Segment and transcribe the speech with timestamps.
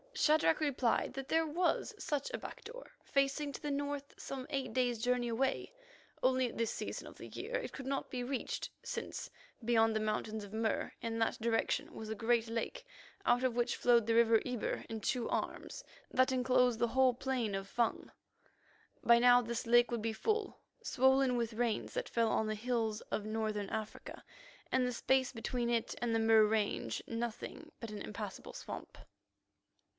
[0.15, 4.73] Shadrach replied that there was such a back door facing to the north some eight
[4.73, 5.71] days' journey away.
[6.23, 9.29] Only at this season of the year it could not be reached, since
[9.63, 12.83] beyond the Mountains of Mur in that direction was a great lake,
[13.25, 17.53] out of which flowed the river Ebur in two arms that enclosed the whole plain
[17.55, 18.11] of Fung.
[19.03, 23.01] By now this lake would be full, swollen with rains that fell on the hills
[23.11, 24.25] of Northern Africa,
[24.71, 28.97] and the space between it and the Mur range nothing but an impassable swamp.